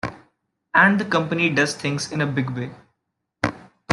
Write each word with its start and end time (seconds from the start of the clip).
And 0.73 0.99
the 0.99 1.05
company 1.05 1.51
does 1.51 1.75
things 1.75 2.11
in 2.11 2.21
a 2.21 2.25
big 2.25 2.49
way. 2.49 2.71